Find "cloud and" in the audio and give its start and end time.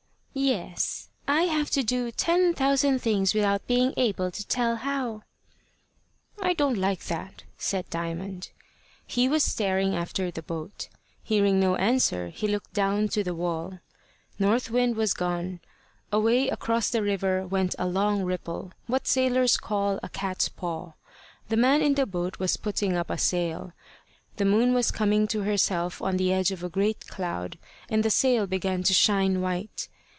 27.07-28.01